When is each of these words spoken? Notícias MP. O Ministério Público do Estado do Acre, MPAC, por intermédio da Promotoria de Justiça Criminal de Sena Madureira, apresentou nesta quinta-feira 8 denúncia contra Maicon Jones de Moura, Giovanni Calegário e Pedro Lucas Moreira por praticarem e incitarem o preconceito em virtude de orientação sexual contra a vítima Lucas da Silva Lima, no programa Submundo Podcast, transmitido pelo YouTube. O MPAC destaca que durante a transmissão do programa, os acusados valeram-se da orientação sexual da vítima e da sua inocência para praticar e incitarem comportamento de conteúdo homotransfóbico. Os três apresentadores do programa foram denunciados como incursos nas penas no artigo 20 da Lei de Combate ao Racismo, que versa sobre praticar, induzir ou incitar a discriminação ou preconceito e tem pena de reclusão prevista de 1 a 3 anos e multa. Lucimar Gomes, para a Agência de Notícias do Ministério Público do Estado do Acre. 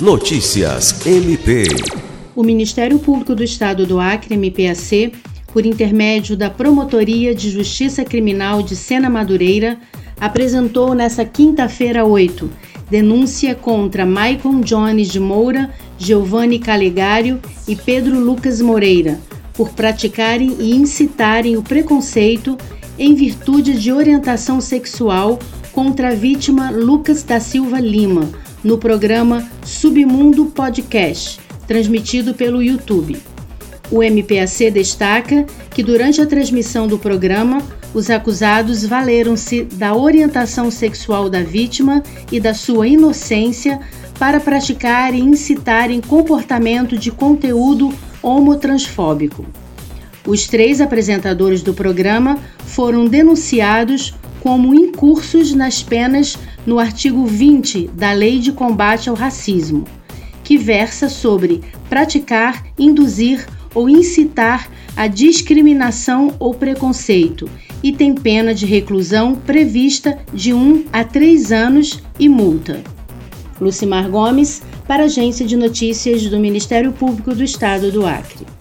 Notícias 0.00 1.04
MP. 1.04 1.64
O 2.36 2.44
Ministério 2.44 3.00
Público 3.00 3.34
do 3.34 3.42
Estado 3.42 3.84
do 3.84 3.98
Acre, 3.98 4.36
MPAC, 4.36 5.12
por 5.52 5.66
intermédio 5.66 6.36
da 6.36 6.48
Promotoria 6.48 7.34
de 7.34 7.50
Justiça 7.50 8.04
Criminal 8.04 8.62
de 8.62 8.76
Sena 8.76 9.10
Madureira, 9.10 9.76
apresentou 10.20 10.94
nesta 10.94 11.24
quinta-feira 11.24 12.04
8 12.04 12.48
denúncia 12.88 13.56
contra 13.56 14.06
Maicon 14.06 14.60
Jones 14.60 15.08
de 15.08 15.18
Moura, 15.18 15.74
Giovanni 15.98 16.60
Calegário 16.60 17.40
e 17.66 17.74
Pedro 17.74 18.20
Lucas 18.20 18.60
Moreira 18.60 19.18
por 19.52 19.70
praticarem 19.70 20.56
e 20.60 20.76
incitarem 20.76 21.56
o 21.56 21.62
preconceito 21.62 22.56
em 22.96 23.16
virtude 23.16 23.76
de 23.76 23.92
orientação 23.92 24.60
sexual 24.60 25.40
contra 25.72 26.10
a 26.10 26.14
vítima 26.14 26.70
Lucas 26.70 27.24
da 27.24 27.40
Silva 27.40 27.80
Lima, 27.80 28.28
no 28.62 28.78
programa 28.78 29.48
Submundo 29.64 30.46
Podcast, 30.46 31.40
transmitido 31.66 32.34
pelo 32.34 32.62
YouTube. 32.62 33.20
O 33.90 34.02
MPAC 34.02 34.70
destaca 34.70 35.46
que 35.70 35.82
durante 35.82 36.20
a 36.20 36.26
transmissão 36.26 36.86
do 36.86 36.98
programa, 36.98 37.62
os 37.94 38.10
acusados 38.10 38.84
valeram-se 38.84 39.62
da 39.64 39.94
orientação 39.94 40.70
sexual 40.70 41.30
da 41.30 41.42
vítima 41.42 42.02
e 42.30 42.38
da 42.38 42.52
sua 42.52 42.86
inocência 42.86 43.80
para 44.18 44.40
praticar 44.40 45.14
e 45.14 45.20
incitarem 45.20 46.00
comportamento 46.00 46.98
de 46.98 47.10
conteúdo 47.10 47.94
homotransfóbico. 48.22 49.46
Os 50.26 50.46
três 50.46 50.80
apresentadores 50.80 51.62
do 51.62 51.72
programa 51.72 52.38
foram 52.66 53.06
denunciados 53.06 54.14
como 54.40 54.74
incursos 54.74 55.54
nas 55.54 55.82
penas 55.82 56.36
no 56.68 56.78
artigo 56.78 57.24
20 57.24 57.88
da 57.94 58.12
Lei 58.12 58.38
de 58.38 58.52
Combate 58.52 59.08
ao 59.08 59.16
Racismo, 59.16 59.84
que 60.44 60.58
versa 60.58 61.08
sobre 61.08 61.62
praticar, 61.88 62.62
induzir 62.78 63.46
ou 63.74 63.88
incitar 63.88 64.68
a 64.94 65.06
discriminação 65.06 66.34
ou 66.38 66.52
preconceito 66.52 67.48
e 67.82 67.90
tem 67.90 68.14
pena 68.14 68.52
de 68.52 68.66
reclusão 68.66 69.34
prevista 69.34 70.18
de 70.30 70.52
1 70.52 70.84
a 70.92 71.02
3 71.02 71.52
anos 71.52 72.02
e 72.20 72.28
multa. 72.28 72.82
Lucimar 73.58 74.10
Gomes, 74.10 74.60
para 74.86 75.04
a 75.04 75.06
Agência 75.06 75.46
de 75.46 75.56
Notícias 75.56 76.26
do 76.26 76.38
Ministério 76.38 76.92
Público 76.92 77.34
do 77.34 77.42
Estado 77.42 77.90
do 77.90 78.06
Acre. 78.06 78.57